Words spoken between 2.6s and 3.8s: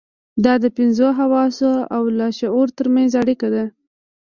ترمنځ اړيکه ده.